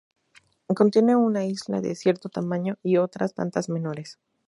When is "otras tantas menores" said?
2.97-4.17